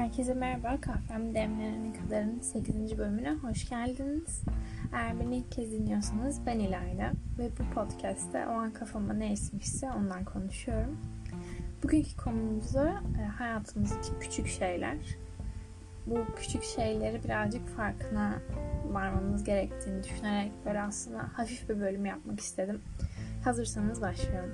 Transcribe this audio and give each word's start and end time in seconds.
Herkese 0.00 0.34
merhaba. 0.34 0.80
Kahvem 0.80 1.34
demlenene 1.34 1.92
kadarın 1.92 2.40
8. 2.40 2.98
bölümüne 2.98 3.32
hoş 3.32 3.68
geldiniz. 3.68 4.42
Eğer 4.92 5.20
beni 5.20 5.36
ilk 5.36 5.52
kez 5.52 5.72
dinliyorsanız 5.72 6.46
ben 6.46 6.58
İlayda 6.58 7.12
ve 7.38 7.50
bu 7.58 7.74
podcast'te 7.74 8.46
o 8.46 8.50
an 8.50 8.72
kafama 8.72 9.12
ne 9.12 9.32
esmişse 9.32 9.90
ondan 9.90 10.24
konuşuyorum. 10.24 10.98
Bugünkü 11.82 12.16
konumuz 12.16 12.74
da 12.74 13.02
e, 13.20 13.24
hayatımızdaki 13.24 14.08
küçük 14.20 14.46
şeyler. 14.46 14.96
Bu 16.06 16.18
küçük 16.36 16.62
şeyleri 16.62 17.24
birazcık 17.24 17.68
farkına 17.68 18.34
varmamız 18.90 19.44
gerektiğini 19.44 20.02
düşünerek 20.02 20.52
böyle 20.66 20.80
aslında 20.80 21.18
hafif 21.32 21.68
bir 21.68 21.80
bölüm 21.80 22.06
yapmak 22.06 22.40
istedim. 22.40 22.80
Hazırsanız 23.44 24.00
başlayalım 24.00 24.52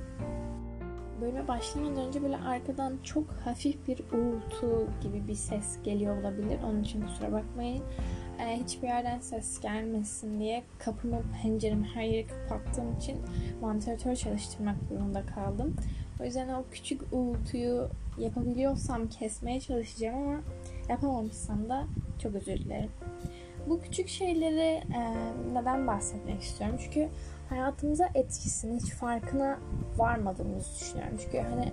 bölüme 1.21 1.49
başlamadan 1.49 2.07
önce 2.07 2.23
böyle 2.23 2.37
arkadan 2.37 2.99
çok 3.03 3.31
hafif 3.45 3.89
bir 3.89 3.99
uğultu 3.99 4.89
gibi 5.03 5.29
bir 5.29 5.35
ses 5.35 5.83
geliyor 5.83 6.21
olabilir. 6.21 6.59
Onun 6.65 6.83
için 6.83 7.03
kusura 7.03 7.33
bakmayın. 7.33 7.83
Ee, 8.41 8.61
hiçbir 8.65 8.89
yerden 8.89 9.21
ses 9.21 9.61
gelmesin 9.61 10.41
diye 10.41 10.63
kapımı, 10.79 11.23
penceremi 11.43 11.87
her 11.95 12.03
yeri 12.03 12.27
kapattığım 12.27 12.97
için 12.97 13.19
vantilatör 13.61 14.17
çalıştırmak 14.17 14.91
durumunda 14.91 15.27
kaldım. 15.27 15.77
O 16.21 16.25
yüzden 16.25 16.49
o 16.49 16.65
küçük 16.73 17.03
uğultuyu 17.13 17.89
yapabiliyorsam 18.19 19.09
kesmeye 19.09 19.61
çalışacağım 19.61 20.29
ama 20.29 20.41
yapamamışsam 20.89 21.69
da 21.69 21.87
çok 22.23 22.35
özür 22.35 22.57
dilerim. 22.57 22.91
Bu 23.69 23.81
küçük 23.81 24.09
şeyleri 24.09 24.83
e, 24.95 25.13
neden 25.53 25.87
bahsetmek 25.87 26.43
istiyorum? 26.43 26.77
Çünkü 26.85 27.09
hayatımıza 27.49 28.09
etkisini 28.15 28.81
hiç 28.81 28.93
farkına 28.93 29.59
varmadığımızı 29.97 30.81
düşünüyorum. 30.81 31.19
Çünkü 31.23 31.39
hani 31.39 31.73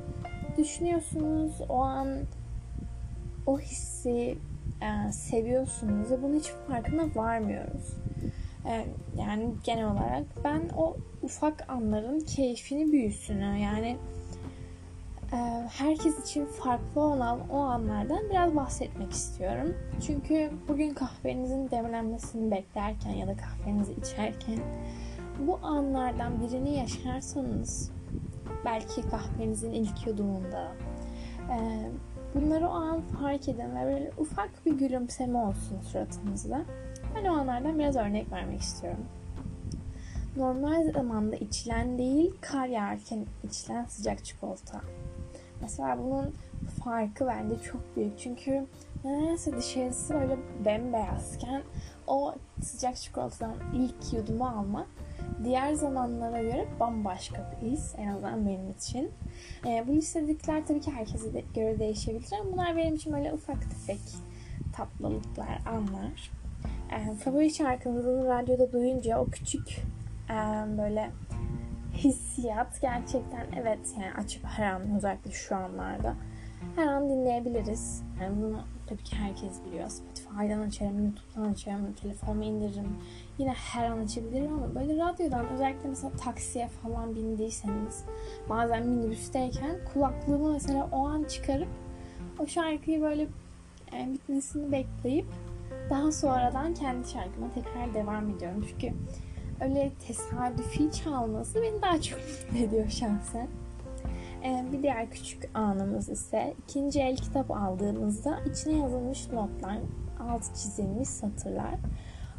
düşünüyorsunuz 0.57 1.61
o 1.69 1.81
an 1.81 2.19
o 3.45 3.59
hissi 3.59 4.37
e, 4.81 5.11
seviyorsunuz 5.11 6.11
ve 6.11 6.23
bunun 6.23 6.39
hiç 6.39 6.47
farkına 6.67 7.15
varmıyoruz. 7.15 7.97
E, 8.65 8.85
yani 9.17 9.53
genel 9.63 9.85
olarak 9.85 10.23
ben 10.43 10.61
o 10.77 10.97
ufak 11.21 11.69
anların 11.69 12.19
keyfini, 12.19 12.91
büyüsünü 12.91 13.57
yani 13.57 13.97
herkes 15.67 16.19
için 16.19 16.45
farklı 16.45 17.01
olan 17.01 17.49
o 17.49 17.59
anlardan 17.59 18.29
biraz 18.29 18.55
bahsetmek 18.55 19.11
istiyorum. 19.11 19.75
Çünkü 20.07 20.51
bugün 20.67 20.93
kahvenizin 20.93 21.71
demlenmesini 21.71 22.51
beklerken 22.51 23.11
ya 23.11 23.27
da 23.27 23.35
kahvenizi 23.37 23.93
içerken 23.93 24.59
bu 25.39 25.59
anlardan 25.63 26.41
birini 26.41 26.77
yaşarsanız 26.77 27.91
belki 28.65 29.09
kahvenizin 29.09 29.71
ilk 29.71 30.07
yudumunda 30.07 30.71
e, 31.51 31.57
bunları 32.35 32.67
o 32.67 32.71
an 32.71 33.01
fark 33.01 33.49
edin 33.49 33.75
ve 33.75 33.85
böyle 33.85 34.11
ufak 34.17 34.65
bir 34.65 34.73
gülümseme 34.73 35.37
olsun 35.37 35.81
suratınızda. 35.81 36.61
Ben 37.15 37.25
o 37.25 37.33
anlardan 37.33 37.79
biraz 37.79 37.95
örnek 37.95 38.31
vermek 38.31 38.61
istiyorum. 38.61 39.05
Normal 40.37 40.91
zamanda 40.91 41.35
içilen 41.35 41.97
değil, 41.97 42.33
kar 42.41 42.67
yağarken 42.67 43.25
içilen 43.43 43.85
sıcak 43.85 44.25
çikolata. 44.25 44.81
Mesela 45.63 45.97
bunun 46.03 46.33
farkı 46.83 47.27
bence 47.27 47.63
çok 47.63 47.95
büyük. 47.95 48.19
Çünkü 48.19 48.65
nedense 49.03 49.57
dışarısı 49.57 50.13
böyle 50.13 50.37
bembeyazken 50.65 51.61
o 52.07 52.35
sıcak 52.61 52.95
çikolatadan 52.95 53.53
ilk 53.73 54.13
yudumu 54.13 54.47
almak 54.47 54.87
diğer 55.43 55.73
zamanlara 55.73 56.41
göre 56.41 56.67
bambaşka 56.79 57.51
bir 57.61 57.71
his 57.71 57.95
en 57.97 58.07
azından 58.07 58.45
benim 58.45 58.69
için. 58.69 59.11
E, 59.67 59.83
bu 59.87 59.93
listedikler 59.93 60.65
tabii 60.67 60.81
ki 60.81 60.91
herkese 60.91 61.33
de 61.33 61.43
göre 61.55 61.79
değişebilir 61.79 62.29
ama 62.41 62.51
bunlar 62.51 62.77
benim 62.77 62.95
için 62.95 63.13
böyle 63.13 63.33
ufak 63.33 63.61
tefek 63.61 64.01
tatlılıklar, 64.75 65.59
anlar. 65.65 66.31
E, 66.91 67.15
favori 67.15 67.53
şarkımızı 67.53 68.25
radyoda 68.27 68.71
duyunca 68.71 69.19
o 69.19 69.25
küçük 69.25 69.69
e, 70.29 70.35
böyle 70.77 71.11
hissiyat 71.93 72.81
gerçekten 72.81 73.47
evet 73.61 73.79
yani 73.99 74.13
açıp 74.13 74.45
her 74.45 74.71
an 74.71 74.95
özellikle 74.95 75.31
şu 75.31 75.55
anlarda 75.55 76.15
her 76.75 76.87
an 76.87 77.09
dinleyebiliriz. 77.09 78.03
Yani 78.21 78.41
bunu 78.41 78.59
tabii 78.87 79.03
ki 79.03 79.15
herkes 79.15 79.65
biliyor. 79.65 79.89
Spotify'dan 79.89 80.59
açarım, 80.59 81.03
YouTube'dan 81.03 81.51
açarım, 81.51 81.93
telefonumu 81.93 82.43
indiririm. 82.43 82.97
Yine 83.37 83.53
her 83.53 83.89
an 83.89 83.97
açabilirim 83.97 84.53
ama 84.53 84.75
böyle 84.75 85.03
radyodan 85.03 85.49
özellikle 85.49 85.89
mesela 85.89 86.13
taksiye 86.17 86.67
falan 86.67 87.15
bindiyseniz 87.15 88.05
bazen 88.49 88.87
minibüsteyken 88.87 89.79
kulaklığımı 89.93 90.51
mesela 90.51 90.89
o 90.91 91.07
an 91.07 91.23
çıkarıp 91.23 91.67
o 92.39 92.47
şarkıyı 92.47 93.01
böyle 93.01 93.27
yani 93.93 94.09
e, 94.09 94.13
bitmesini 94.13 94.71
bekleyip 94.71 95.25
daha 95.89 96.11
sonradan 96.11 96.73
kendi 96.73 97.09
şarkıma 97.09 97.47
tekrar 97.53 97.93
devam 97.93 98.29
ediyorum. 98.29 98.65
Çünkü 98.69 98.93
öyle 99.61 99.91
tesadüfi 100.07 100.91
çalması 100.91 101.61
beni 101.61 101.81
daha 101.81 102.01
çok 102.01 102.19
mutlu 102.51 102.65
ediyor 102.65 102.89
şahsen. 102.89 103.47
Ee, 104.43 104.65
bir 104.71 104.83
diğer 104.83 105.11
küçük 105.11 105.49
anımız 105.53 106.09
ise 106.09 106.53
ikinci 106.63 107.01
el 107.01 107.17
kitap 107.17 107.51
aldığımızda 107.51 108.39
içine 108.51 108.77
yazılmış 108.77 109.31
notlar, 109.31 109.77
altı 110.19 110.53
çizilmiş 110.53 111.09
satırlar. 111.09 111.75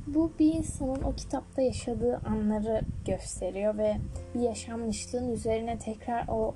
Bu 0.07 0.33
bir 0.39 0.55
insanın 0.55 1.03
o 1.03 1.13
kitapta 1.13 1.63
yaşadığı 1.63 2.17
anları 2.17 2.81
gösteriyor 3.07 3.79
ve 3.79 3.97
bir 4.35 4.41
yaşanmışlığın 4.41 5.33
üzerine 5.33 5.79
tekrar 5.79 6.29
o 6.29 6.55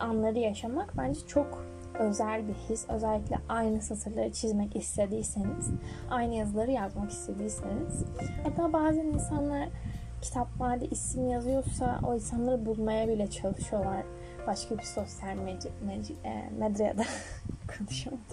anları 0.00 0.38
yaşamak 0.38 0.96
bence 0.98 1.20
çok 1.26 1.64
özel 1.98 2.48
bir 2.48 2.54
his. 2.54 2.84
Özellikle 2.88 3.38
aynı 3.48 3.82
satırları 3.82 4.32
çizmek 4.32 4.76
istediyseniz, 4.76 5.70
aynı 6.10 6.34
yazıları 6.34 6.70
yazmak 6.70 7.10
istediyseniz. 7.10 8.04
Hatta 8.44 8.72
bazen 8.72 9.06
insanlar 9.06 9.68
kitaplarda 10.22 10.84
isim 10.84 11.30
yazıyorsa 11.30 12.00
o 12.06 12.14
insanları 12.14 12.66
bulmaya 12.66 13.08
bile 13.08 13.30
çalışıyorlar 13.30 14.02
başka 14.48 14.78
bir 14.78 14.82
sosyal 14.82 15.36
medya, 15.36 15.70
medya, 15.86 16.16
e, 16.24 16.50
medyada 16.58 17.04
konuşamadım. 17.78 18.24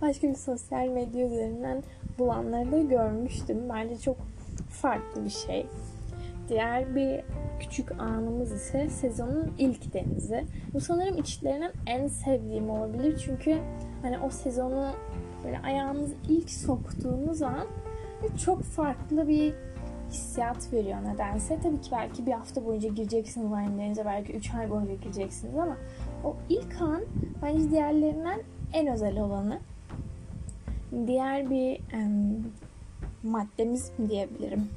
Başka 0.00 0.28
bir 0.28 0.34
sosyal 0.34 0.86
medya 0.86 1.26
üzerinden 1.26 1.82
bulanları 2.18 2.72
da 2.72 2.78
görmüştüm. 2.78 3.68
Bence 3.68 3.98
çok 3.98 4.16
farklı 4.68 5.24
bir 5.24 5.30
şey. 5.30 5.66
Diğer 6.50 6.94
bir 6.94 7.20
küçük 7.60 7.92
anımız 8.00 8.52
ise 8.52 8.88
sezonun 8.88 9.54
ilk 9.58 9.94
denizi. 9.94 10.44
Bu 10.74 10.80
sanırım 10.80 11.18
içlerinden 11.18 11.72
en 11.86 12.06
sevdiğim 12.06 12.70
olabilir. 12.70 13.22
Çünkü 13.24 13.58
hani 14.02 14.18
o 14.18 14.30
sezonu 14.30 14.90
böyle 15.44 15.58
ayağınızı 15.58 16.14
ilk 16.28 16.50
soktuğunuz 16.50 17.42
an 17.42 17.66
çok 18.44 18.62
farklı 18.62 19.28
bir 19.28 19.54
hissiyat 20.10 20.72
veriyor 20.72 20.98
nedense. 21.04 21.58
Tabii 21.62 21.80
ki 21.80 21.90
belki 21.92 22.26
bir 22.26 22.32
hafta 22.32 22.64
boyunca 22.64 22.88
gireceksiniz 22.88 23.52
aynı 23.52 23.78
denize, 23.78 24.04
belki 24.04 24.32
3 24.32 24.54
ay 24.54 24.70
boyunca 24.70 24.94
gireceksiniz 24.94 25.56
ama 25.56 25.76
o 26.24 26.36
ilk 26.48 26.82
an 26.82 27.02
bence 27.42 27.70
diğerlerinden 27.70 28.40
en 28.72 28.86
özel 28.86 29.20
olanı. 29.20 29.58
Diğer 31.06 31.50
bir 31.50 31.74
e, 31.74 32.08
maddemiz 33.22 33.92
mi 33.98 34.08
diyebilirim. 34.08 34.68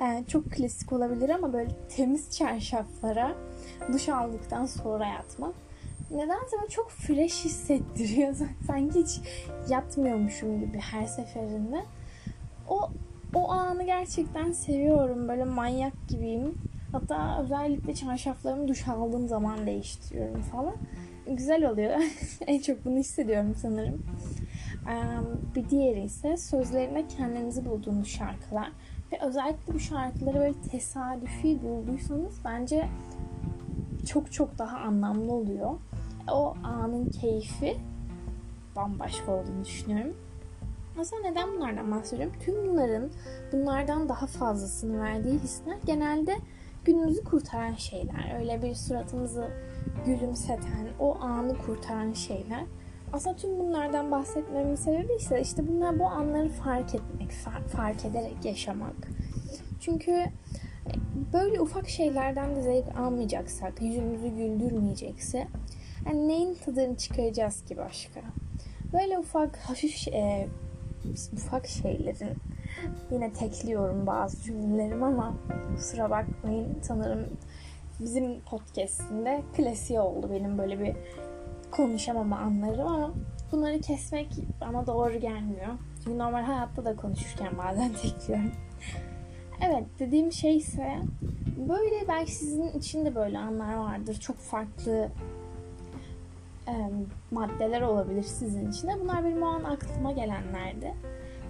E, 0.00 0.24
çok 0.28 0.50
klasik 0.50 0.92
olabilir 0.92 1.28
ama 1.28 1.52
böyle 1.52 1.70
temiz 1.88 2.30
çarşaflara 2.30 3.34
duş 3.92 4.08
aldıktan 4.08 4.66
sonra 4.66 5.06
yatmak. 5.06 5.54
Nedense 6.10 6.56
böyle 6.60 6.68
çok 6.70 6.90
fresh 6.90 7.44
hissettiriyor. 7.44 8.34
Sanki 8.66 9.00
hiç 9.00 9.20
yatmıyormuşum 9.68 10.60
gibi 10.60 10.78
her 10.78 11.06
seferinde. 11.06 11.84
O 12.68 12.90
o 13.34 13.50
anı 13.50 13.84
gerçekten 13.84 14.52
seviyorum. 14.52 15.28
Böyle 15.28 15.44
manyak 15.44 15.92
gibiyim. 16.08 16.54
Hatta 16.92 17.42
özellikle 17.42 17.94
çarşaflarımı 17.94 18.68
duş 18.68 18.88
aldığım 18.88 19.28
zaman 19.28 19.66
değiştiriyorum 19.66 20.42
falan. 20.42 20.74
Güzel 21.26 21.70
oluyor. 21.70 22.00
en 22.46 22.60
çok 22.60 22.84
bunu 22.84 22.98
hissediyorum 22.98 23.54
sanırım. 23.62 24.02
Bir 25.54 25.68
diğeri 25.68 26.02
ise 26.02 26.36
sözlerine 26.36 27.08
kendinizi 27.08 27.64
bulduğunuz 27.64 28.08
şarkılar. 28.08 28.72
Ve 29.12 29.18
özellikle 29.20 29.74
bu 29.74 29.78
şarkıları 29.78 30.34
böyle 30.34 30.60
tesadüfi 30.70 31.62
bulduysanız 31.62 32.34
bence 32.44 32.88
çok 34.06 34.32
çok 34.32 34.58
daha 34.58 34.78
anlamlı 34.78 35.32
oluyor. 35.32 35.70
O 36.32 36.54
anın 36.64 37.10
keyfi 37.10 37.76
bambaşka 38.76 39.32
olduğunu 39.32 39.64
düşünüyorum. 39.64 40.16
Aslında 41.00 41.28
neden 41.28 41.52
bunlardan 41.56 41.90
bahsediyorum? 41.90 42.36
Tüm 42.40 42.68
bunların 42.68 43.10
bunlardan 43.52 44.08
daha 44.08 44.26
fazlasını 44.26 45.02
verdiği 45.02 45.38
hisler 45.38 45.76
genelde 45.86 46.36
günümüzü 46.84 47.24
kurtaran 47.24 47.74
şeyler. 47.74 48.38
Öyle 48.38 48.62
bir 48.62 48.74
suratımızı 48.74 49.48
gülümseten, 50.06 50.88
o 51.00 51.16
anı 51.20 51.58
kurtaran 51.58 52.12
şeyler. 52.12 52.64
Aslında 53.14 53.36
tüm 53.36 53.58
bunlardan 53.58 54.10
bahsetmemin 54.10 54.74
sebebi 54.74 55.12
ise 55.12 55.40
işte 55.40 55.68
bunlar 55.68 55.98
bu 55.98 56.06
anları 56.06 56.48
fark 56.48 56.94
etmek, 56.94 57.30
fark 57.68 58.04
ederek 58.04 58.44
yaşamak. 58.44 58.94
Çünkü 59.80 60.12
e, 60.12 60.30
böyle 61.32 61.60
ufak 61.60 61.88
şeylerden 61.88 62.56
de 62.56 62.62
zevk 62.62 62.98
almayacaksak, 62.98 63.82
yüzümüzü 63.82 64.28
güldürmeyecekse 64.28 65.48
yani 66.06 66.28
neyin 66.28 66.54
tadını 66.54 66.96
çıkaracağız 66.96 67.64
ki 67.64 67.76
başka? 67.76 68.20
Böyle 68.92 69.18
ufak 69.18 69.56
hafif 69.56 70.08
e, 70.08 70.48
ufak 71.32 71.66
şeylerin 71.66 72.36
yine 73.10 73.32
tekliyorum 73.32 74.06
bazı 74.06 74.42
cümlelerimi 74.42 75.04
ama 75.04 75.34
kusura 75.76 76.10
bakmayın 76.10 76.78
sanırım 76.82 77.26
bizim 78.00 78.40
podcastinde 78.40 79.42
klasiği 79.56 80.00
oldu 80.00 80.30
benim 80.32 80.58
böyle 80.58 80.80
bir 80.80 80.96
konuşamama 81.76 82.38
anlarım 82.38 82.86
ama 82.86 83.10
bunları 83.52 83.80
kesmek 83.80 84.28
bana 84.60 84.86
doğru 84.86 85.18
gelmiyor. 85.18 85.68
Çünkü 86.04 86.18
normal 86.18 86.42
hayatta 86.42 86.84
da 86.84 86.96
konuşurken 86.96 87.58
bazen 87.58 87.92
tekliyorum. 88.02 88.52
evet 89.60 89.84
dediğim 89.98 90.32
şey 90.32 90.56
ise 90.56 90.98
böyle 91.68 92.08
belki 92.08 92.32
sizin 92.32 92.68
için 92.68 93.04
de 93.06 93.14
böyle 93.14 93.38
anlar 93.38 93.74
vardır. 93.74 94.20
Çok 94.20 94.36
farklı 94.36 95.08
e, 96.68 96.90
maddeler 97.30 97.82
olabilir 97.82 98.22
sizin 98.22 98.70
için 98.70 98.88
de. 98.88 98.92
Bunlar 99.00 99.24
benim 99.24 99.42
o 99.42 99.46
an 99.46 99.64
aklıma 99.64 100.12
gelenlerdi. 100.12 100.94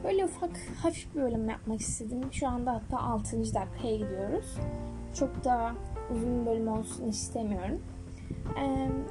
Böyle 0.05 0.25
ufak 0.25 0.50
hafif 0.82 1.15
bir 1.15 1.20
bölüm 1.20 1.49
yapmak 1.49 1.81
istedim. 1.81 2.20
Şu 2.32 2.49
anda 2.49 2.73
hatta 2.73 3.03
6. 3.03 3.37
dakikaya 3.55 3.97
gidiyoruz. 3.97 4.56
Çok 5.19 5.44
da 5.44 5.73
uzun 6.15 6.41
bir 6.41 6.50
bölüm 6.50 6.69
olsun 6.69 7.09
istemiyorum. 7.09 7.81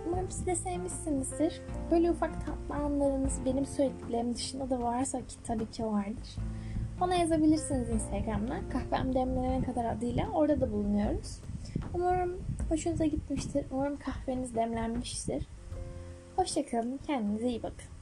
Umarım 0.07 0.31
siz 0.31 0.45
de 0.45 0.55
sevmişsinizdir. 0.55 1.61
Böyle 1.91 2.11
ufak 2.11 2.45
tatlı 2.45 2.83
anlarınız 2.83 3.39
benim 3.45 3.65
söylediklerim 3.65 4.35
dışında 4.35 4.69
da 4.69 4.81
varsa 4.81 5.19
ki 5.19 5.35
tabii 5.43 5.71
ki 5.71 5.85
vardır. 5.85 6.37
Bana 7.01 7.15
yazabilirsiniz 7.15 7.89
Instagram'dan. 7.89 8.69
Kahvem 8.69 9.15
demlenene 9.15 9.63
kadar 9.63 9.85
adıyla. 9.85 10.29
Orada 10.33 10.61
da 10.61 10.71
bulunuyoruz. 10.71 11.39
Umarım 11.93 12.37
hoşunuza 12.69 13.05
gitmiştir. 13.05 13.65
Umarım 13.71 13.97
kahveniz 13.97 14.55
demlenmiştir. 14.55 15.47
Hoşçakalın. 16.35 16.99
Kendinize 17.07 17.49
iyi 17.49 17.63
bakın. 17.63 17.92